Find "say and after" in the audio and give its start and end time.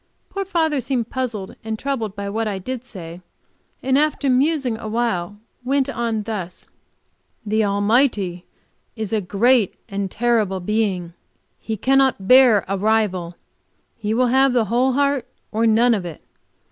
2.83-4.31